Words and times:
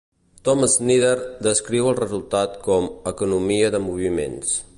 Tom 0.47 0.63
Snyder 0.75 1.19
descriu 1.47 1.91
el 1.91 1.99
resultat 2.01 2.59
com 2.65 2.89
"economia 3.15 3.71
de 3.79 3.85
moviments". 3.89 4.61